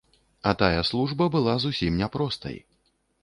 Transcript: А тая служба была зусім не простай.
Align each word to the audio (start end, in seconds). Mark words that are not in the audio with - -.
А 0.41 0.53
тая 0.61 0.79
служба 0.89 1.27
была 1.37 1.53
зусім 1.65 2.01
не 2.01 2.07
простай. 2.17 2.57